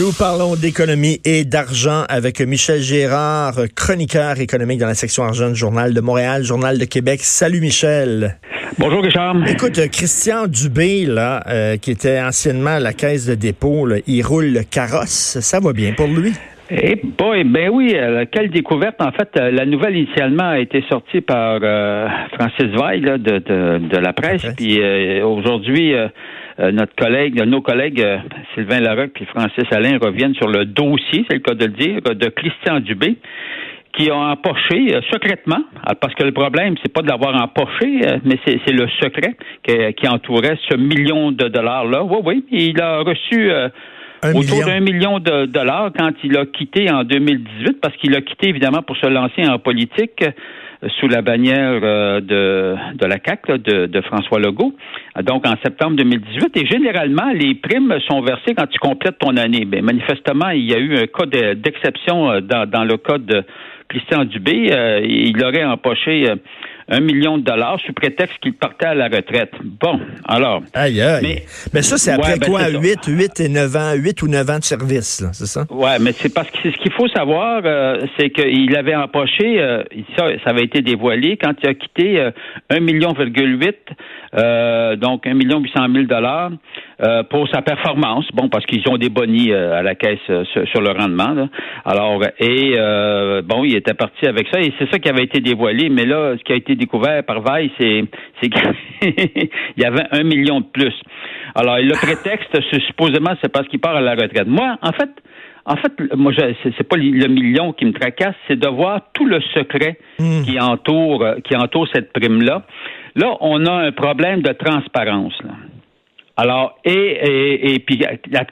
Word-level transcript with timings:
Nous 0.00 0.12
parlons 0.18 0.56
d'économie 0.56 1.20
et 1.26 1.44
d'argent 1.44 2.04
avec 2.08 2.40
Michel 2.40 2.80
Gérard, 2.80 3.56
chroniqueur 3.76 4.40
économique 4.40 4.78
dans 4.78 4.86
la 4.86 4.94
section 4.94 5.22
argent 5.22 5.50
du 5.50 5.54
Journal 5.54 5.92
de 5.92 6.00
Montréal, 6.00 6.44
Journal 6.44 6.78
de 6.78 6.86
Québec. 6.86 7.20
Salut 7.20 7.60
Michel. 7.60 8.38
Bonjour 8.78 9.02
Richard. 9.02 9.36
Écoute, 9.46 9.78
Christian 9.92 10.46
Dubé, 10.46 11.04
là, 11.04 11.42
euh, 11.46 11.76
qui 11.76 11.90
était 11.90 12.18
anciennement 12.22 12.70
à 12.70 12.80
la 12.80 12.94
caisse 12.94 13.26
de 13.26 13.34
dépôt, 13.34 13.86
il 14.06 14.22
roule 14.22 14.46
le 14.46 14.62
carrosse. 14.62 15.38
Ça 15.40 15.60
va 15.60 15.74
bien 15.74 15.92
pour 15.92 16.06
lui? 16.06 16.32
Eh 16.70 16.98
boy, 17.18 17.44
ben 17.44 17.68
oui, 17.68 17.92
euh, 17.94 18.24
quelle 18.32 18.50
découverte. 18.50 19.02
En 19.02 19.12
fait, 19.12 19.28
euh, 19.36 19.50
la 19.50 19.66
nouvelle 19.66 19.94
initialement 19.94 20.48
a 20.48 20.58
été 20.58 20.82
sortie 20.88 21.20
par 21.20 21.60
Francis 22.32 22.72
Veil 22.80 23.02
de, 23.02 23.16
de, 23.18 23.98
la 23.98 24.14
presse. 24.14 24.46
Puis 24.56 24.80
aujourd'hui, 25.22 25.92
notre 26.58 26.94
collègue, 26.94 27.42
nos 27.46 27.62
collègues 27.62 28.04
Sylvain 28.54 28.80
Larocque 28.80 29.20
et 29.20 29.26
Francis 29.26 29.64
Alain 29.70 29.98
reviennent 29.98 30.34
sur 30.34 30.48
le 30.48 30.64
dossier, 30.64 31.24
c'est 31.28 31.34
le 31.34 31.40
cas 31.40 31.54
de 31.54 31.66
le 31.66 31.72
dire, 31.72 32.00
de 32.02 32.28
Christian 32.28 32.80
Dubé 32.80 33.16
qui 33.96 34.10
ont 34.10 34.22
empoché 34.22 34.94
euh, 34.94 35.00
secrètement, 35.12 35.62
ah, 35.84 35.94
parce 35.94 36.14
que 36.14 36.24
le 36.24 36.32
problème, 36.32 36.74
c'est 36.82 36.92
pas 36.92 37.02
de 37.02 37.08
l'avoir 37.08 37.40
empoché, 37.40 38.00
euh, 38.06 38.18
mais 38.24 38.38
c'est 38.44 38.72
le 38.72 38.88
secret 39.00 39.34
qui 39.64 40.08
entourait 40.08 40.58
ce 40.70 40.76
million 40.76 41.30
de 41.30 41.48
dollars-là. 41.48 42.02
Oui, 42.04 42.18
oui, 42.24 42.44
il 42.50 42.80
a 42.80 43.00
reçu 43.00 43.50
euh, 43.50 43.68
autour 44.34 44.64
d'un 44.64 44.80
million 44.80 45.18
de 45.18 45.46
dollars 45.46 45.90
quand 45.96 46.12
il 46.24 46.36
a 46.36 46.46
quitté 46.46 46.90
en 46.90 47.04
2018, 47.04 47.80
parce 47.80 47.96
qu'il 47.96 48.16
a 48.16 48.22
quitté 48.22 48.48
évidemment 48.48 48.82
pour 48.82 48.96
se 48.96 49.06
lancer 49.06 49.46
en 49.46 49.58
politique 49.58 50.24
sous 50.98 51.08
la 51.08 51.22
bannière 51.22 51.80
de, 51.80 52.76
de 52.94 53.06
la 53.06 53.18
CAC 53.18 53.48
de, 53.50 53.86
de, 53.86 54.00
François 54.02 54.40
Legault, 54.40 54.74
donc 55.22 55.46
en 55.46 55.54
septembre 55.62 55.96
2018. 55.96 56.56
Et 56.56 56.66
généralement, 56.66 57.30
les 57.32 57.54
primes 57.54 57.94
sont 58.08 58.20
versées 58.22 58.54
quand 58.56 58.66
tu 58.66 58.78
complètes 58.78 59.18
ton 59.18 59.36
année. 59.36 59.64
Mais 59.64 59.80
manifestement, 59.80 60.50
il 60.50 60.68
y 60.70 60.74
a 60.74 60.78
eu 60.78 60.96
un 60.96 61.06
cas 61.06 61.26
d'exception 61.54 62.40
dans, 62.40 62.68
dans 62.68 62.84
le 62.84 62.96
cas 62.96 63.18
de 63.18 63.44
Christian 63.92 64.24
Dubé, 64.24 64.72
euh, 64.72 65.00
il 65.04 65.44
aurait 65.44 65.64
empoché 65.64 66.28
euh, 66.28 66.36
un 66.92 67.00
million 67.00 67.38
de 67.38 67.42
dollars 67.42 67.80
sous 67.84 67.92
prétexte 67.92 68.38
qu'il 68.40 68.52
partait 68.52 68.86
à 68.86 68.94
la 68.94 69.06
retraite. 69.06 69.52
Bon, 69.62 69.98
alors. 70.26 70.62
Aïe, 70.74 71.00
aïe. 71.00 71.42
Mais, 71.72 71.82
ça, 71.82 71.96
c'est 71.96 72.12
après 72.12 72.38
ben, 72.38 72.46
quoi? 72.46 72.68
8, 72.68 73.06
8 73.06 73.40
et 73.40 73.48
9 73.48 73.76
ans, 73.76 73.92
8 73.96 74.22
ou 74.22 74.28
9 74.28 74.50
ans 74.50 74.58
de 74.58 74.64
service, 74.64 75.24
c'est 75.32 75.46
ça? 75.46 75.64
Oui, 75.70 75.90
mais 76.00 76.12
c'est 76.12 76.32
parce 76.32 76.50
que 76.50 76.70
ce 76.70 76.76
qu'il 76.76 76.92
faut 76.92 77.08
savoir, 77.08 77.62
euh, 77.64 78.06
c'est 78.16 78.30
qu'il 78.30 78.76
avait 78.76 78.94
empoché, 78.94 79.58
ça, 80.16 80.26
ça 80.44 80.50
avait 80.50 80.64
été 80.64 80.82
dévoilé 80.82 81.36
quand 81.36 81.54
il 81.62 81.68
a 81.68 81.74
quitté 81.74 82.30
1 82.70 82.80
million, 82.80 83.14
donc 84.96 85.26
1 85.26 85.34
million 85.34 85.60
800 85.60 85.86
000 85.92 86.04
dollars 86.04 86.50
euh, 87.02 87.24
pour 87.24 87.48
sa 87.48 87.62
performance. 87.62 88.26
Bon, 88.32 88.48
parce 88.48 88.64
qu'ils 88.64 88.88
ont 88.88 88.96
des 88.96 89.08
bonnies 89.08 89.50
euh, 89.50 89.78
à 89.78 89.82
la 89.82 89.96
caisse 89.96 90.20
euh, 90.30 90.44
sur, 90.66 90.80
le 90.80 90.90
rendement. 90.90 91.48
Alors, 91.84 92.22
et 92.38 92.76
bon, 93.44 93.64
il 93.64 93.74
était 93.74 93.94
parti 93.94 94.26
avec 94.26 94.46
ça, 94.52 94.60
et 94.60 94.72
c'est 94.78 94.88
ça 94.90 94.98
qui 94.98 95.08
avait 95.08 95.24
été 95.24 95.40
dévoilé. 95.40 95.88
Mais 95.88 96.06
là, 96.06 96.36
ce 96.38 96.44
qui 96.44 96.52
a 96.52 96.56
été 96.56 96.76
découvert 96.84 97.24
par 97.24 97.42
c'est, 97.78 98.04
c'est 98.40 98.48
qu'il 98.48 99.48
y 99.76 99.84
avait 99.84 100.06
un 100.10 100.22
million 100.22 100.60
de 100.60 100.66
plus. 100.66 100.94
Alors, 101.54 101.78
le 101.78 101.94
prétexte, 101.94 102.60
supposément, 102.86 103.34
c'est 103.40 103.52
parce 103.52 103.68
qu'il 103.68 103.80
part 103.80 103.96
à 103.96 104.00
la 104.00 104.12
retraite. 104.12 104.46
Moi, 104.46 104.76
en 104.82 104.92
fait, 104.92 105.10
en 105.64 105.76
fait, 105.76 105.92
moi, 106.16 106.32
c'est 106.36 106.88
pas 106.88 106.96
le 106.96 107.28
million 107.28 107.72
qui 107.72 107.84
me 107.84 107.92
tracasse, 107.92 108.34
c'est 108.48 108.58
de 108.58 108.68
voir 108.68 109.00
tout 109.14 109.26
le 109.26 109.40
secret 109.54 109.98
hmm. 110.18 110.42
qui 110.44 110.58
entoure 110.58 111.24
qui 111.44 111.54
entoure 111.56 111.86
cette 111.92 112.12
prime 112.12 112.42
là. 112.42 112.62
Là, 113.14 113.36
on 113.40 113.64
a 113.66 113.72
un 113.72 113.92
problème 113.92 114.42
de 114.42 114.52
transparence. 114.52 115.34
Là. 115.44 115.52
Alors, 116.36 116.78
et, 116.84 116.90
et, 116.90 117.74
et 117.74 117.78
puis, 117.78 118.02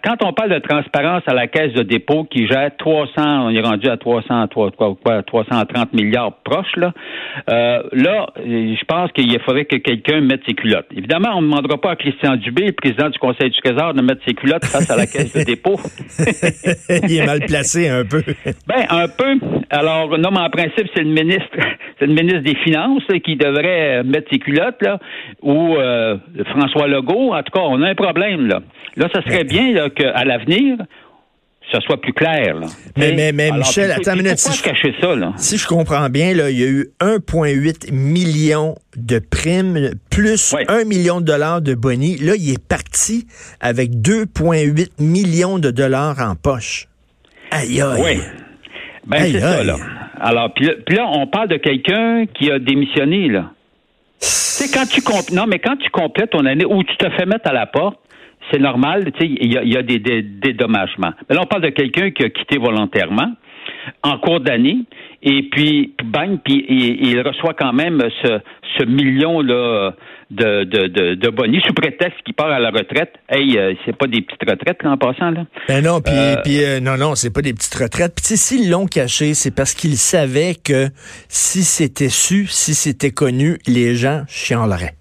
quand 0.04 0.16
on 0.22 0.34
parle 0.34 0.50
de 0.50 0.58
transparence 0.58 1.22
à 1.26 1.32
la 1.32 1.46
caisse 1.46 1.72
de 1.72 1.82
dépôt 1.82 2.24
qui 2.24 2.46
gère 2.46 2.70
300, 2.76 3.12
on 3.16 3.50
est 3.50 3.60
rendu 3.60 3.88
à 3.88 3.96
300, 3.96 4.48
quoi, 4.48 4.70
quoi, 5.02 5.22
330 5.22 5.94
milliards 5.94 6.34
proches, 6.44 6.76
là, 6.76 6.92
euh, 7.48 7.82
là, 7.92 8.26
je 8.36 8.84
pense 8.84 9.10
qu'il 9.12 9.40
faudrait 9.40 9.64
que 9.64 9.76
quelqu'un 9.76 10.20
mette 10.20 10.42
ses 10.46 10.52
culottes. 10.52 10.88
Évidemment, 10.94 11.30
on 11.36 11.40
ne 11.40 11.46
demandera 11.46 11.78
pas 11.78 11.92
à 11.92 11.96
Christian 11.96 12.36
Dubé, 12.36 12.66
le 12.66 12.72
président 12.72 13.08
du 13.08 13.18
Conseil 13.18 13.48
du 13.48 13.58
Trésor, 13.60 13.94
de 13.94 14.02
mettre 14.02 14.22
ses 14.26 14.34
culottes 14.34 14.66
face 14.66 14.90
à 14.90 14.96
la 14.96 15.06
caisse 15.06 15.32
de 15.34 15.42
dépôt. 15.42 15.80
Il 17.08 17.16
est 17.16 17.26
mal 17.26 17.40
placé 17.40 17.88
un 17.88 18.04
peu. 18.04 18.22
ben, 18.66 18.84
un 18.90 19.08
peu. 19.08 19.38
Alors, 19.70 20.18
non, 20.18 20.30
mais 20.32 20.40
en 20.40 20.50
principe, 20.50 20.88
c'est 20.94 21.02
le 21.02 21.10
ministre, 21.10 21.56
c'est 22.00 22.06
le 22.06 22.14
ministre 22.14 22.40
des 22.40 22.56
Finances 22.56 23.02
qui 23.22 23.36
devrait 23.36 24.02
mettre 24.04 24.28
ses 24.32 24.38
culottes, 24.38 24.80
là, 24.80 24.98
ou 25.42 25.76
euh, 25.76 26.16
François 26.48 26.88
Legault. 26.88 27.34
En 27.34 27.42
tout 27.42 27.52
cas, 27.52 27.60
on 27.60 27.82
a 27.82 27.90
un 27.90 27.94
problème, 27.94 28.46
là. 28.46 28.60
Là, 28.96 29.08
ça 29.14 29.22
serait 29.22 29.44
bien 29.44 29.88
qu'à 29.90 30.24
l'avenir, 30.24 30.78
ça 31.70 31.78
soit 31.80 32.00
plus 32.00 32.12
clair. 32.12 32.58
Là. 32.58 32.66
Mais, 32.96 33.12
mais, 33.12 33.32
mais 33.32 33.52
Michel, 33.52 33.92
attends 33.92 34.14
une 34.14 34.22
minute. 34.22 34.38
Si 34.38 34.58
je, 34.58 34.62
cacher 34.62 34.94
ça, 35.00 35.14
là? 35.14 35.32
si 35.36 35.58
je 35.58 35.66
comprends 35.66 36.08
bien, 36.08 36.34
là, 36.34 36.50
il 36.50 36.58
y 36.58 36.64
a 36.64 36.68
eu 36.68 36.88
1,8 37.00 37.92
million 37.92 38.74
de 38.96 39.18
primes 39.18 39.90
plus 40.10 40.54
1 40.68 40.84
million 40.84 41.20
de 41.20 41.26
dollars 41.26 41.60
de 41.60 41.74
bonus. 41.74 42.20
Là, 42.22 42.32
il 42.36 42.50
est 42.50 42.66
parti 42.66 43.26
avec 43.60 43.90
2,8 43.90 45.02
millions 45.02 45.58
de 45.58 45.70
dollars 45.70 46.18
en 46.18 46.34
poche. 46.34 46.88
Aïe, 47.50 47.80
aïe. 47.80 48.00
Oui. 48.02 48.20
Ben, 49.06 49.22
c'est 49.30 49.40
ça, 49.40 49.62
là. 49.62 49.76
Alors, 50.20 50.52
puis 50.52 50.66
là, 50.66 51.08
on 51.08 51.26
parle 51.26 51.48
de 51.48 51.56
quelqu'un 51.56 52.26
qui 52.26 52.50
a 52.50 52.58
démissionné, 52.58 53.28
là. 53.28 53.50
Sais, 54.18 54.68
quand 54.70 54.86
tu 54.86 55.00
non, 55.34 55.46
mais 55.46 55.58
quand 55.58 55.76
tu 55.76 55.88
complètes 55.88 56.30
ton 56.30 56.44
année 56.44 56.66
ou 56.66 56.82
tu 56.84 56.94
te 56.98 57.08
fais 57.10 57.24
mettre 57.24 57.48
à 57.48 57.54
la 57.54 57.64
porte, 57.64 57.98
c'est 58.50 58.58
normal, 58.58 59.10
tu 59.12 59.20
sais, 59.20 59.32
il 59.40 59.52
y 59.52 59.76
a, 59.76 59.82
des, 59.82 59.98
dédommagements. 59.98 61.12
Mais 61.28 61.34
là, 61.34 61.42
on 61.42 61.46
parle 61.46 61.62
de 61.62 61.70
quelqu'un 61.70 62.10
qui 62.10 62.24
a 62.24 62.30
quitté 62.30 62.58
volontairement 62.58 63.32
en 64.02 64.18
cours 64.18 64.40
d'année, 64.40 64.78
et 65.22 65.48
puis, 65.50 65.94
bang, 66.04 66.38
puis 66.44 66.64
il, 66.68 67.20
reçoit 67.20 67.54
quand 67.54 67.72
même 67.72 68.00
ce, 68.22 68.40
ce 68.78 68.84
million-là 68.84 69.92
de, 70.30 70.64
de, 70.64 71.14
de, 71.14 71.28
bonus 71.30 71.62
sous 71.64 71.74
prétexte 71.74 72.22
qu'il 72.24 72.34
part 72.34 72.50
à 72.50 72.60
la 72.60 72.70
retraite. 72.70 73.12
Hey, 73.28 73.58
euh, 73.58 73.74
c'est 73.84 73.96
pas 73.96 74.06
des 74.06 74.22
petites 74.22 74.48
retraites 74.48 74.82
là, 74.82 74.92
en 74.92 74.96
passant 74.96 75.30
là. 75.30 75.44
Ben 75.68 75.84
non, 75.84 76.00
puis 76.00 76.14
euh, 76.14 76.76
euh, 76.76 76.80
non 76.80 76.96
non, 76.96 77.14
c'est 77.14 77.32
pas 77.32 77.42
des 77.42 77.52
petites 77.52 77.74
retraites. 77.74 78.14
Puis 78.14 78.36
s'ils 78.36 78.70
l'ont 78.70 78.86
caché, 78.86 79.34
c'est 79.34 79.54
parce 79.54 79.74
qu'ils 79.74 79.96
savaient 79.96 80.54
que 80.54 80.88
si 81.28 81.64
c'était 81.64 82.08
su, 82.08 82.46
si 82.46 82.74
c'était 82.74 83.10
connu, 83.10 83.58
les 83.66 83.94
gens 83.94 84.22
chialeraient. 84.28 84.94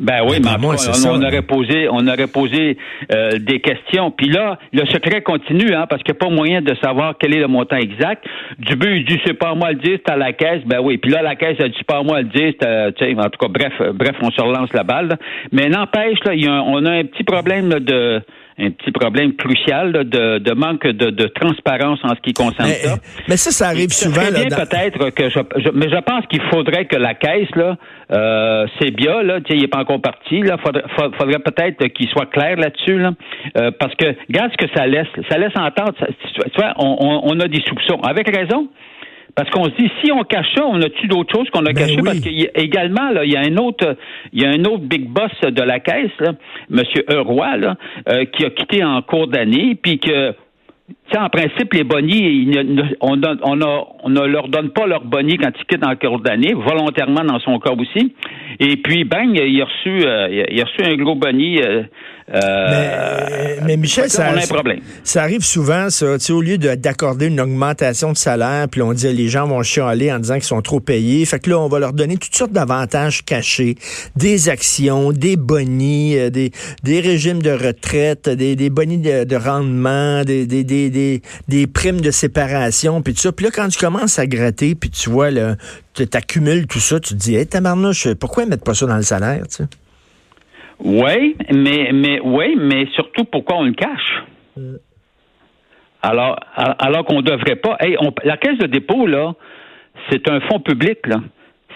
Ben 0.00 0.22
oui, 0.26 0.38
mais, 0.42 0.50
on, 0.58 1.22
aurait 1.22 1.42
posé, 1.42 1.88
on 1.90 2.06
aurait 2.08 2.26
posé 2.26 2.78
euh, 3.12 3.32
des 3.38 3.60
questions. 3.60 4.10
Puis 4.10 4.30
là, 4.30 4.58
le 4.72 4.86
secret 4.86 5.20
continue, 5.20 5.74
hein, 5.74 5.86
parce 5.88 6.02
qu'il 6.02 6.14
n'y 6.14 6.18
a 6.18 6.26
pas 6.26 6.34
moyen 6.34 6.62
de 6.62 6.74
savoir 6.82 7.14
quel 7.20 7.34
est 7.34 7.40
le 7.40 7.48
montant 7.48 7.76
exact. 7.76 8.24
Du 8.58 8.76
but, 8.76 8.96
il 8.96 9.04
dit 9.04 9.20
c'est 9.26 9.34
pas 9.34 9.54
moi 9.54 9.72
le 9.72 9.76
dire, 9.76 9.98
c'est 10.04 10.12
à 10.12 10.16
la 10.16 10.32
caisse. 10.32 10.62
Ben 10.64 10.80
oui. 10.80 10.96
Puis 10.96 11.10
là, 11.10 11.20
la 11.22 11.36
caisse 11.36 11.60
a 11.60 11.68
dit 11.68 11.84
pas 11.86 12.02
moi 12.02 12.22
le 12.22 12.28
dire. 12.28 12.54
En 12.62 13.28
tout 13.28 13.38
cas, 13.38 13.48
bref, 13.48 13.72
bref, 13.94 14.16
on 14.22 14.30
se 14.30 14.40
relance 14.40 14.72
la 14.72 14.84
balle. 14.84 15.18
Mais 15.52 15.68
n'empêche, 15.68 16.18
là, 16.24 16.34
y 16.34 16.46
a 16.46 16.62
on 16.62 16.84
a 16.86 16.92
un 16.92 17.04
petit 17.04 17.24
problème 17.24 17.68
de 17.68 18.22
un 18.60 18.70
petit 18.70 18.90
problème 18.92 19.34
crucial 19.34 19.92
de, 19.92 20.38
de, 20.38 20.52
manque 20.52 20.86
de, 20.86 21.10
de, 21.10 21.26
transparence 21.26 21.98
en 22.02 22.10
ce 22.10 22.20
qui 22.20 22.32
concerne 22.32 22.68
ça. 22.68 22.96
Mais 23.28 23.36
ça, 23.36 23.50
ça 23.50 23.68
arrive 23.68 23.90
souvent. 23.90 24.20
Peut-être 24.20 25.10
que 25.10 25.30
je, 25.30 25.70
mais 25.74 25.88
je 25.88 26.00
pense 26.02 26.26
qu'il 26.26 26.42
faudrait 26.50 26.86
que 26.86 26.96
la 26.96 27.14
caisse 27.14 27.48
là, 27.56 27.76
euh, 28.12 28.66
c'est 28.80 28.90
bien 28.90 29.22
là, 29.22 29.38
il 29.48 29.60
n'est 29.60 29.68
pas 29.68 29.78
encore 29.80 30.00
parti 30.00 30.42
là. 30.42 30.56
Faudrait, 30.64 30.84
faudrait 31.18 31.38
peut-être 31.38 31.86
qu'il 31.88 32.08
soit 32.08 32.26
clair 32.26 32.56
là-dessus 32.56 32.98
là, 32.98 33.12
euh, 33.56 33.70
parce 33.78 33.94
que 33.94 34.06
regarde 34.28 34.52
ce 34.52 34.66
que 34.66 34.72
ça 34.74 34.86
laisse. 34.86 35.08
Ça 35.30 35.38
laisse 35.38 35.56
entendre. 35.56 35.94
tu 35.94 36.60
vois, 36.60 36.74
on, 36.76 37.20
on 37.24 37.40
a 37.40 37.48
des 37.48 37.62
soupçons 37.66 38.00
avec 38.02 38.34
raison. 38.34 38.68
Parce 39.34 39.50
qu'on 39.50 39.64
se 39.64 39.76
dit, 39.76 39.90
si 40.02 40.12
on 40.12 40.22
cache 40.24 40.54
ça, 40.54 40.66
on 40.66 40.80
a-tu 40.80 41.06
d'autres 41.06 41.34
choses 41.34 41.48
qu'on 41.50 41.66
a 41.66 41.72
ben 41.72 41.76
cachées? 41.76 42.02
Parce 42.04 42.20
qu'également, 42.20 43.10
il 43.22 43.30
y 43.30 43.36
a 43.36 43.40
un 43.40 43.56
autre, 43.56 43.96
il 44.32 44.42
y 44.42 44.44
a 44.44 44.50
un 44.50 44.64
autre 44.64 44.84
big 44.84 45.08
boss 45.08 45.32
de 45.42 45.62
la 45.62 45.80
caisse, 45.80 46.10
là, 46.20 46.32
M. 46.70 46.82
Euroy, 47.08 47.56
là, 47.56 47.76
euh, 48.08 48.24
qui 48.24 48.44
a 48.44 48.50
quitté 48.50 48.84
en 48.84 49.02
cours 49.02 49.28
d'année, 49.28 49.76
puis 49.80 49.98
que 49.98 50.34
en 51.18 51.28
principe, 51.28 51.72
les 51.74 51.84
bonnies, 51.84 52.50
on, 53.00 53.16
ne 53.16 54.26
leur 54.26 54.48
donne 54.48 54.70
pas 54.70 54.86
leur 54.86 55.04
bonnies 55.04 55.38
quand 55.38 55.50
ils 55.58 55.64
quittent 55.66 55.86
en 55.86 55.96
cours 55.96 56.20
d'année, 56.20 56.54
volontairement 56.54 57.24
dans 57.24 57.40
son 57.40 57.58
cas 57.58 57.72
aussi. 57.72 58.14
Et 58.58 58.76
puis, 58.76 59.04
bang, 59.04 59.30
il 59.32 59.60
a 59.60 59.64
reçu, 59.64 60.06
euh, 60.06 60.44
il 60.50 60.60
a 60.60 60.64
reçu 60.64 60.82
un 60.82 60.96
gros 60.96 61.14
bonnie 61.14 61.60
euh, 61.62 61.82
euh, 62.32 63.56
mais, 63.66 63.76
Michel, 63.76 64.08
ça, 64.08 64.32
ça 65.02 65.22
arrive 65.22 65.42
souvent, 65.42 65.90
ça. 65.90 66.16
Au 66.30 66.40
lieu 66.40 66.58
d'accorder 66.58 67.26
une 67.26 67.40
augmentation 67.40 68.12
de 68.12 68.16
salaire, 68.16 68.68
puis 68.70 68.82
on 68.82 68.92
dit 68.92 69.12
les 69.12 69.28
gens 69.28 69.48
vont 69.48 69.62
chialer 69.64 70.12
en 70.12 70.20
disant 70.20 70.34
qu'ils 70.34 70.44
sont 70.44 70.62
trop 70.62 70.78
payés. 70.78 71.24
Fait 71.24 71.40
que 71.40 71.50
là, 71.50 71.58
on 71.58 71.68
va 71.68 71.80
leur 71.80 71.92
donner 71.92 72.16
toutes 72.16 72.36
sortes 72.36 72.52
d'avantages 72.52 73.24
cachés, 73.24 73.74
des 74.14 74.48
actions, 74.48 75.10
des 75.10 75.36
bonnies, 75.36 76.30
des, 76.30 76.52
des 76.84 77.00
régimes 77.00 77.42
de 77.42 77.50
retraite, 77.50 78.28
des, 78.28 78.54
des 78.54 78.70
bonnies 78.70 78.98
de, 78.98 79.36
rendement, 79.36 80.22
des, 80.22 80.46
des, 80.46 80.62
des, 80.62 80.90
des, 81.48 81.66
primes 81.66 82.00
de 82.00 82.10
séparation, 82.10 83.02
puis 83.02 83.14
tout 83.14 83.20
ça. 83.20 83.32
Puis 83.32 83.46
là, 83.46 83.50
quand 83.54 83.68
tu 83.68 83.78
commences 83.78 84.18
à 84.18 84.26
gratter, 84.26 84.74
puis 84.74 84.90
tu 84.90 85.10
vois, 85.10 85.30
tu 85.94 86.04
accumules 86.12 86.66
tout 86.66 86.78
ça, 86.78 87.00
tu 87.00 87.14
te 87.14 87.18
dis, 87.18 87.34
hé, 87.34 87.40
hey, 87.40 87.46
tabarnouche, 87.46 88.14
pourquoi 88.14 88.46
mettent 88.46 88.64
pas 88.64 88.74
ça 88.74 88.86
dans 88.86 88.96
le 88.96 89.02
salaire, 89.02 89.42
tu 89.48 89.56
sais? 89.56 89.68
Oui, 90.82 91.36
mais, 91.52 91.90
mais, 91.92 92.20
oui, 92.20 92.56
mais 92.58 92.86
surtout 92.94 93.24
pourquoi 93.24 93.56
on 93.56 93.64
le 93.64 93.74
cache? 93.74 94.24
Alors, 96.02 96.38
alors 96.54 97.04
qu'on 97.04 97.18
ne 97.18 97.22
devrait 97.22 97.56
pas. 97.56 97.76
la 98.24 98.36
caisse 98.38 98.58
de 98.58 98.66
dépôt, 98.66 99.06
là, 99.06 99.34
c'est 100.10 100.28
un 100.28 100.40
fonds 100.40 100.60
public, 100.60 101.06
là. 101.06 101.20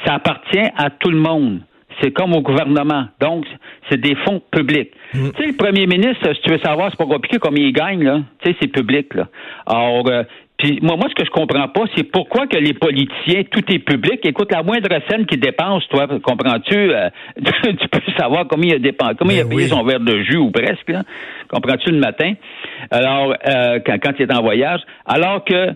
Ça 0.07 0.15
appartient 0.15 0.71
à 0.77 0.91
tout 0.91 1.11
le 1.11 1.19
monde. 1.19 1.61
C'est 2.01 2.11
comme 2.11 2.33
au 2.35 2.41
gouvernement. 2.41 3.07
Donc, 3.21 3.45
c'est 3.89 4.01
des 4.01 4.15
fonds 4.25 4.41
publics. 4.51 4.91
Mm. 5.13 5.31
Tu 5.31 5.43
sais, 5.43 5.49
le 5.49 5.57
premier 5.57 5.87
ministre, 5.87 6.33
si 6.35 6.41
tu 6.43 6.51
veux 6.51 6.59
savoir, 6.59 6.91
c'est 6.91 6.99
pas 6.99 7.07
compliqué 7.07 7.39
combien 7.39 7.65
il 7.65 7.73
gagne, 7.73 8.03
là. 8.03 8.21
Tu 8.43 8.51
sais, 8.51 8.57
c'est 8.61 8.69
public, 8.69 9.15
là. 9.15 9.29
Alors, 9.67 10.05
euh, 10.09 10.25
puis 10.59 10.79
moi, 10.83 10.97
moi, 10.97 11.09
ce 11.09 11.15
que 11.15 11.25
je 11.25 11.31
comprends 11.31 11.69
pas, 11.69 11.83
c'est 11.97 12.05
pourquoi 12.05 12.47
que 12.47 12.57
les 12.57 12.75
politiciens, 12.75 13.43
tout 13.51 13.65
est 13.73 13.81
public. 13.81 14.21
Écoute, 14.25 14.53
la 14.53 14.63
moindre 14.63 14.89
scène 15.09 15.27
qu'ils 15.27 15.41
dépensent, 15.41 15.87
toi, 15.91 16.07
comprends-tu? 16.23 16.75
Euh, 16.75 17.11
tu 17.37 17.89
peux 17.89 18.01
savoir 18.17 18.47
combien 18.49 18.71
il 18.71 18.77
a 18.77 18.79
dépensé, 18.79 19.15
combien 19.19 19.37
il 19.37 19.41
a 19.41 19.45
ben 19.45 19.57
payé 19.57 19.69
son 19.69 19.83
verre 19.83 20.01
de 20.01 20.23
jus 20.23 20.37
ou 20.37 20.51
presque, 20.51 20.89
là. 20.89 21.03
Comprends-tu 21.49 21.91
le 21.91 21.99
matin? 21.99 22.35
Alors, 22.91 23.35
euh, 23.49 23.81
quand, 23.85 23.99
quand 24.03 24.13
il 24.19 24.23
est 24.23 24.35
en 24.35 24.43
voyage. 24.43 24.81
Alors 25.07 25.45
que 25.45 25.75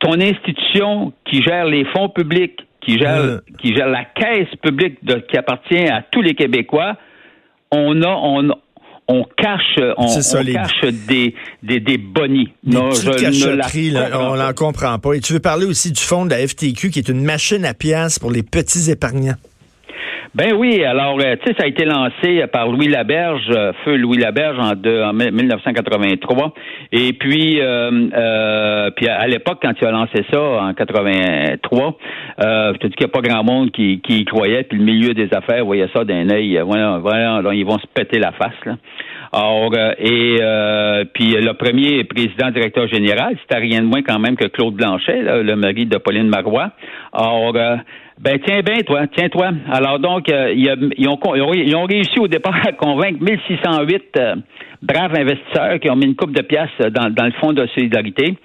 ton 0.00 0.20
institution 0.20 1.12
qui 1.24 1.42
gère 1.42 1.66
les 1.66 1.84
fonds 1.86 2.08
publics, 2.08 2.60
qui 2.84 2.98
gère, 2.98 3.22
euh. 3.22 3.38
qui 3.58 3.74
gère 3.74 3.88
la 3.88 4.04
caisse 4.04 4.54
publique 4.62 4.98
qui 5.28 5.36
appartient 5.36 5.88
à 5.88 6.02
tous 6.10 6.22
les 6.22 6.34
Québécois, 6.34 6.96
on 7.70 8.02
a, 8.02 8.08
on, 8.08 8.48
on 9.08 9.24
cache, 9.36 9.78
on, 9.96 10.06
cache 10.06 10.92
des, 11.08 11.34
des, 11.62 11.80
des 11.80 11.98
bonnies. 11.98 12.52
Des 12.62 12.76
non, 12.76 12.90
je 12.92 13.10
on 14.16 14.36
n'en 14.36 14.52
comprend 14.52 14.98
pas. 14.98 15.14
Et 15.14 15.20
tu 15.20 15.32
veux 15.32 15.40
parler 15.40 15.66
aussi 15.66 15.92
du 15.92 16.00
fonds 16.00 16.24
de 16.24 16.30
la 16.30 16.46
FTQ, 16.46 16.90
qui 16.90 16.98
est 16.98 17.08
une 17.08 17.24
machine 17.24 17.64
à 17.64 17.74
pièces 17.74 18.18
pour 18.18 18.30
les 18.30 18.42
petits 18.42 18.90
épargnants. 18.90 19.36
Ben 20.34 20.52
oui, 20.52 20.84
alors, 20.84 21.16
euh, 21.20 21.36
tu 21.36 21.46
sais, 21.46 21.54
ça 21.56 21.64
a 21.64 21.68
été 21.68 21.84
lancé 21.84 22.44
par 22.52 22.66
Louis 22.68 22.88
Laberge, 22.88 23.48
euh, 23.50 23.72
feu 23.84 23.94
Louis 23.94 24.18
Laberge 24.18 24.58
en, 24.58 24.72
en 24.72 25.12
1983. 25.12 26.52
Et 26.90 27.12
puis, 27.12 27.60
euh, 27.60 28.08
euh, 28.12 28.90
puis 28.96 29.06
à, 29.06 29.28
l'époque, 29.28 29.58
quand 29.62 29.74
tu 29.74 29.86
as 29.86 29.92
lancé 29.92 30.24
ça 30.32 30.40
en 30.40 30.74
83, 30.74 31.96
euh, 32.42 32.72
je 32.74 32.78
te 32.78 32.86
dis 32.88 32.94
qu'il 32.96 33.06
n'y 33.06 33.12
a 33.12 33.12
pas 33.12 33.20
grand 33.20 33.44
monde 33.44 33.70
qui, 33.70 34.00
qui 34.00 34.22
y 34.22 34.24
croyait, 34.24 34.64
puis 34.64 34.76
le 34.76 34.84
milieu 34.84 35.14
des 35.14 35.32
affaires 35.32 35.64
voyait 35.64 35.88
ça 35.94 36.02
d'un 36.02 36.28
œil, 36.28 36.60
voilà, 36.66 36.98
voilà, 36.98 37.40
ils 37.52 37.64
vont 37.64 37.78
se 37.78 37.86
péter 37.94 38.18
la 38.18 38.32
face, 38.32 38.58
là. 38.66 38.76
Alors, 39.32 39.72
et 39.98 40.38
puis 41.12 41.32
le 41.32 41.52
premier 41.54 42.04
président 42.04 42.52
directeur 42.52 42.86
général, 42.86 43.36
c'était 43.42 43.60
rien 43.60 43.80
de 43.80 43.86
moins 43.86 44.02
quand 44.02 44.20
même 44.20 44.36
que 44.36 44.46
Claude 44.46 44.74
Blanchet, 44.74 45.42
le 45.42 45.56
mari 45.56 45.86
de 45.86 45.98
Pauline 45.98 46.28
Marois. 46.28 46.70
Alors, 47.12 47.52
ben 48.20 48.38
tiens 48.46 48.62
bien, 48.62 48.78
toi, 48.86 49.06
tiens-toi. 49.08 49.50
Alors 49.70 49.98
donc, 49.98 50.30
euh, 50.30 50.52
ils, 50.54 51.08
ont, 51.08 51.18
ont, 51.24 51.84
réussi 51.84 52.18
au 52.20 52.28
départ 52.28 52.56
à 52.66 52.72
convaincre 52.72 53.20
1608 53.20 54.02
euh, 54.16 54.34
braves 54.82 55.16
investisseurs 55.18 55.80
qui 55.80 55.90
ont 55.90 55.96
mis 55.96 56.06
une 56.06 56.14
coupe 56.14 56.32
de 56.32 56.42
pièces 56.42 56.70
dans, 56.90 57.10
dans 57.10 57.24
le 57.24 57.32
fonds 57.32 57.52
de 57.52 57.66
solidarité. 57.74 58.36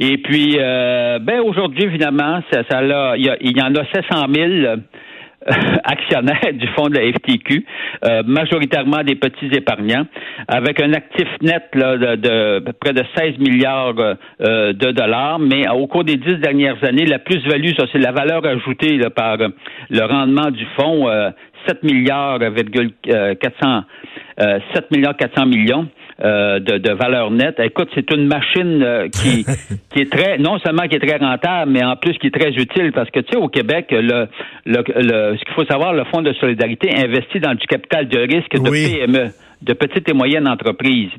Et 0.00 0.16
puis, 0.18 0.56
euh, 0.58 1.18
ben 1.18 1.40
aujourd'hui, 1.40 1.90
finalement, 1.90 2.40
ça, 2.50 2.62
ça 2.70 2.82
il, 3.16 3.24
y 3.24 3.30
il 3.42 3.56
y 3.56 3.62
en 3.62 3.74
a 3.74 3.84
700 3.92 4.26
000 4.34 4.76
actionnaires 5.84 6.52
du 6.52 6.66
fonds 6.68 6.88
de 6.88 6.98
la 6.98 7.12
FTQ, 7.12 7.64
euh, 8.04 8.22
majoritairement 8.24 9.02
des 9.02 9.14
petits 9.14 9.50
épargnants, 9.52 10.06
avec 10.48 10.80
un 10.80 10.92
actif 10.92 11.28
net 11.40 11.64
là, 11.74 11.96
de, 11.96 12.72
près 12.80 12.92
de 12.92 13.02
16 13.16 13.38
milliards 13.38 13.94
euh, 13.98 14.72
de 14.72 14.90
dollars. 14.92 15.38
Mais 15.38 15.68
au 15.68 15.86
cours 15.86 16.04
des 16.04 16.16
dix 16.16 16.36
dernières 16.36 16.82
années, 16.84 17.06
la 17.06 17.18
plus-value, 17.18 17.74
ça 17.76 17.86
c'est 17.92 17.98
la 17.98 18.12
valeur 18.12 18.44
ajoutée 18.46 18.98
par 19.14 19.36
le 19.38 20.04
rendement 20.04 20.50
du 20.50 20.66
fonds, 20.76 21.08
7 21.66 21.82
milliards, 21.82 22.38
400, 22.38 23.84
7 24.74 24.90
milliards 24.90 25.16
400 25.16 25.46
millions. 25.46 25.88
Euh, 26.24 26.60
de, 26.60 26.78
de, 26.78 26.92
valeur 26.92 27.32
nette. 27.32 27.58
Écoute, 27.58 27.88
c'est 27.96 28.08
une 28.12 28.28
machine 28.28 28.80
euh, 28.80 29.08
qui, 29.08 29.44
qui 29.92 30.02
est 30.02 30.12
très, 30.12 30.38
non 30.38 30.56
seulement 30.60 30.86
qui 30.86 30.94
est 30.94 31.04
très 31.04 31.16
rentable, 31.16 31.72
mais 31.72 31.82
en 31.82 31.96
plus 31.96 32.16
qui 32.18 32.28
est 32.28 32.30
très 32.30 32.50
utile 32.50 32.92
parce 32.92 33.10
que, 33.10 33.18
tu 33.18 33.32
sais, 33.32 33.36
au 33.38 33.48
Québec, 33.48 33.88
le, 33.90 34.28
le, 34.64 34.84
le 34.86 35.36
ce 35.36 35.44
qu'il 35.44 35.54
faut 35.54 35.64
savoir, 35.64 35.92
le 35.94 36.04
Fonds 36.04 36.22
de 36.22 36.32
solidarité 36.34 36.90
investit 36.96 37.40
dans 37.40 37.54
du 37.54 37.66
capital 37.66 38.06
de 38.06 38.18
risque 38.18 38.54
de 38.54 38.70
PME, 38.70 39.30
de 39.62 39.72
petites 39.72 40.08
et 40.08 40.12
moyennes 40.12 40.46
entreprises. 40.46 41.10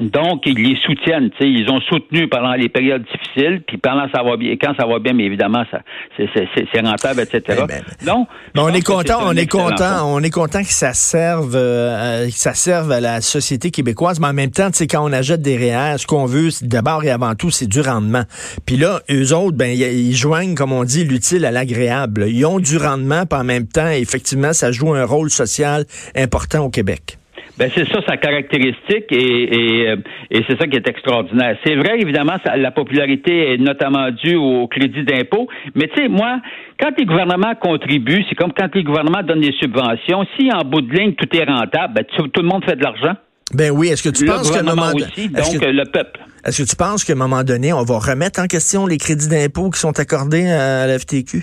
Donc, 0.00 0.42
ils 0.44 0.56
les 0.56 0.76
soutiennent. 0.84 1.30
sais, 1.38 1.48
Ils 1.48 1.70
ont 1.70 1.80
soutenu 1.80 2.28
pendant 2.28 2.52
les 2.52 2.68
périodes 2.68 3.04
difficiles, 3.04 3.62
puis 3.66 3.78
pendant 3.78 4.06
ça 4.14 4.22
va 4.22 4.36
bien, 4.36 4.56
quand 4.60 4.74
ça 4.78 4.86
va 4.86 4.98
bien, 4.98 5.14
mais 5.14 5.24
évidemment, 5.24 5.64
ça, 5.70 5.80
c'est, 6.16 6.80
rentable, 6.80 7.22
etc. 7.22 7.60
Eh 7.62 7.66
ben, 7.66 7.82
non. 8.04 8.26
Mais 8.54 8.60
on 8.60 8.68
est 8.68 8.84
content, 8.84 9.20
on 9.24 9.32
est 9.32 9.50
content, 9.50 10.04
on 10.04 10.22
est 10.22 10.30
content 10.30 10.60
que 10.60 10.72
ça 10.72 10.92
serve, 10.92 11.54
euh, 11.54 12.26
que 12.26 12.32
ça 12.32 12.54
serve 12.54 12.92
à 12.92 13.00
la 13.00 13.20
société 13.20 13.70
québécoise, 13.70 14.20
mais 14.20 14.28
en 14.28 14.34
même 14.34 14.50
temps, 14.50 14.70
tu 14.70 14.78
sais, 14.78 14.86
quand 14.86 15.02
on 15.02 15.12
achète 15.12 15.40
des 15.40 15.56
REER, 15.56 15.98
ce 15.98 16.06
qu'on 16.06 16.26
veut, 16.26 16.50
d'abord 16.62 17.02
et 17.04 17.10
avant 17.10 17.34
tout, 17.34 17.50
c'est 17.50 17.68
du 17.68 17.80
rendement. 17.80 18.24
Puis 18.66 18.76
là, 18.76 19.00
eux 19.10 19.34
autres, 19.34 19.56
ben, 19.56 19.70
ils 19.70 20.14
joignent, 20.14 20.54
comme 20.54 20.72
on 20.72 20.84
dit, 20.84 21.04
l'utile 21.04 21.44
à 21.44 21.50
l'agréable. 21.50 22.26
Ils 22.28 22.44
ont 22.44 22.60
du 22.60 22.76
rendement, 22.76 23.24
puis 23.24 23.38
en 23.38 23.44
même 23.44 23.66
temps, 23.66 23.88
effectivement, 23.88 24.52
ça 24.52 24.72
joue 24.72 24.92
un 24.94 25.04
rôle 25.04 25.30
social 25.30 25.84
important 26.14 26.64
au 26.64 26.70
Québec. 26.70 27.18
Ben 27.58 27.70
c'est 27.74 27.88
ça 27.88 28.00
sa 28.06 28.18
caractéristique 28.18 29.10
et, 29.10 29.16
et, 29.16 29.88
euh, 29.88 29.96
et 30.30 30.42
c'est 30.46 30.58
ça 30.58 30.66
qui 30.66 30.76
est 30.76 30.86
extraordinaire. 30.86 31.56
C'est 31.64 31.74
vrai, 31.74 31.98
évidemment, 31.98 32.34
la 32.54 32.70
popularité 32.70 33.54
est 33.54 33.56
notamment 33.56 34.10
due 34.10 34.36
au 34.36 34.68
crédit 34.68 35.04
d'impôt, 35.04 35.48
mais 35.74 35.88
tu 35.88 36.02
sais, 36.02 36.08
moi, 36.08 36.40
quand 36.78 36.90
les 36.98 37.06
gouvernements 37.06 37.54
contribuent, 37.54 38.24
c'est 38.28 38.34
comme 38.34 38.52
quand 38.52 38.74
les 38.74 38.84
gouvernements 38.84 39.22
donnent 39.22 39.40
des 39.40 39.54
subventions, 39.58 40.26
si 40.36 40.52
en 40.52 40.68
bout 40.68 40.82
de 40.82 40.92
ligne 40.92 41.14
tout 41.14 41.28
est 41.34 41.44
rentable, 41.44 41.94
ben, 41.94 42.04
tout, 42.04 42.42
le 42.42 42.46
monde 42.46 42.64
fait 42.64 42.76
de 42.76 42.82
l'argent. 42.82 43.14
Ben 43.54 43.70
oui, 43.70 43.88
est-ce 43.88 44.02
que 44.02 44.10
tu 44.10 44.26
penses 44.26 44.50
qu'à 44.50 44.60
un 44.60 44.62
moment 44.62 44.92
aussi, 44.94 45.28
donc 45.28 45.62
le 45.62 45.84
peuple. 45.84 46.20
Est-ce 46.44 46.62
que 46.62 46.68
tu 46.68 46.76
penses 46.76 47.04
qu'à 47.04 47.14
un 47.14 47.16
moment 47.16 47.42
donné, 47.42 47.72
on 47.72 47.84
va 47.84 47.98
remettre 47.98 48.40
en 48.40 48.46
question 48.46 48.86
les 48.86 48.98
crédits 48.98 49.28
d'impôt 49.28 49.70
qui 49.70 49.80
sont 49.80 49.98
accordés 49.98 50.46
à 50.46 50.86
la 50.86 50.98
FTQ 50.98 51.42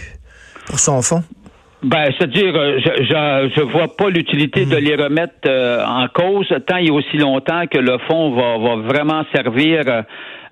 pour 0.67 0.79
son 0.79 1.01
fonds? 1.01 1.23
Ben, 1.83 2.05
c'est-à-dire, 2.17 2.55
euh, 2.55 2.79
je, 2.79 3.03
je, 3.03 3.51
je 3.57 3.61
vois 3.61 3.93
pas 3.97 4.09
l'utilité 4.09 4.65
de 4.65 4.75
hmm. 4.77 4.83
les 4.83 4.95
remettre 4.95 5.33
euh, 5.47 5.83
en 5.85 6.07
cause 6.07 6.47
tant 6.65 6.77
et 6.77 6.89
aussi 6.89 7.17
longtemps 7.17 7.67
que 7.67 7.77
le 7.77 7.97
fonds 8.09 8.31
va, 8.31 8.57
va 8.57 8.75
vraiment 8.77 9.23
servir 9.35 9.81
euh, 9.87 10.01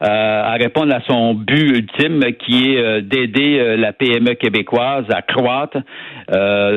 à 0.01 0.53
répondre 0.53 0.93
à 0.93 0.99
son 1.07 1.33
but 1.33 1.77
ultime, 1.77 2.21
qui 2.39 2.75
est 2.75 3.01
d'aider 3.03 3.77
la 3.77 3.93
PME 3.93 4.33
québécoise 4.33 5.05
à 5.09 5.21
croître. 5.21 5.77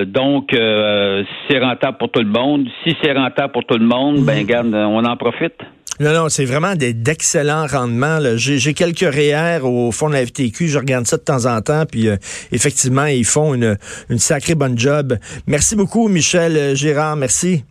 donc, 0.06 0.50
c'est 0.52 1.58
rentable 1.58 1.96
pour 1.96 2.10
tout 2.10 2.20
le 2.20 2.28
monde. 2.28 2.68
Si 2.84 2.94
c'est 3.02 3.12
rentable 3.12 3.50
pour 3.50 3.64
tout 3.64 3.78
le 3.78 3.86
monde, 3.86 4.26
ben, 4.26 4.42
hmm. 4.42 4.46
garde, 4.46 4.74
on 4.74 5.02
en 5.04 5.16
profite. 5.16 5.56
Non, 6.00 6.12
non, 6.12 6.28
c'est 6.28 6.44
vraiment 6.44 6.74
d'excellents 6.74 7.66
rendements. 7.66 8.18
J'ai 8.36 8.74
quelques 8.74 9.00
REER 9.00 9.60
au 9.62 9.92
fond 9.92 10.08
de 10.08 10.14
la 10.14 10.26
FTQ, 10.26 10.68
je 10.68 10.78
regarde 10.78 11.06
ça 11.06 11.16
de 11.16 11.22
temps 11.22 11.46
en 11.46 11.60
temps, 11.60 11.84
puis 11.86 12.08
euh, 12.08 12.16
effectivement, 12.50 13.06
ils 13.06 13.24
font 13.24 13.54
une, 13.54 13.78
une 14.10 14.18
sacrée 14.18 14.56
bonne 14.56 14.76
job. 14.76 15.16
Merci 15.46 15.76
beaucoup, 15.76 16.08
Michel 16.08 16.56
euh, 16.56 16.74
Gérard, 16.74 17.14
merci. 17.14 17.64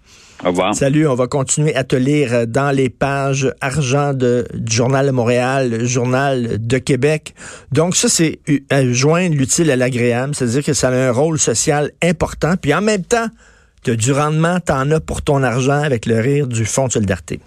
Au 0.44 0.48
revoir. 0.48 0.74
Salut, 0.74 1.08
on 1.08 1.16
va 1.16 1.28
continuer 1.28 1.76
à 1.76 1.84
te 1.84 1.96
lire 1.96 2.48
dans 2.48 2.72
les 2.72 2.90
pages 2.90 3.54
argent 3.62 4.14
de, 4.14 4.46
du 4.54 4.76
Journal 4.76 5.06
de 5.06 5.12
Montréal, 5.12 5.86
Journal 5.86 6.66
de 6.66 6.78
Québec. 6.78 7.34
Donc 7.72 7.96
ça, 7.96 8.10
c'est 8.10 8.40
euh, 8.72 8.94
joindre 8.94 9.36
l'utile 9.36 9.70
à 9.72 9.76
l'agréable, 9.76 10.34
c'est-à-dire 10.34 10.64
que 10.64 10.74
ça 10.74 10.90
a 10.90 10.94
un 10.94 11.12
rôle 11.12 11.40
social 11.40 11.92
important, 12.02 12.56
puis 12.62 12.74
en 12.74 12.82
même 12.82 13.04
temps, 13.04 13.28
tu 13.84 13.92
as 13.92 13.96
du 13.96 14.14
rendement, 14.14 14.60
tu 14.66 14.72
en 14.72 14.90
as 14.92 15.02
pour 15.02 15.22
ton 15.22 15.44
argent 15.44 15.82
avec 15.82 16.06
le 16.06 16.20
rire 16.20 16.48
du 16.48 16.66
Fonds 16.66 16.88
de 16.88 16.94
solidarité. 16.94 17.40